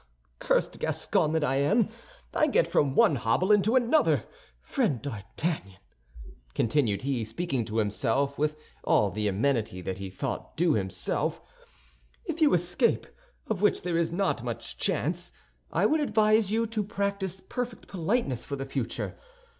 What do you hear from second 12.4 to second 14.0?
you escape, of which there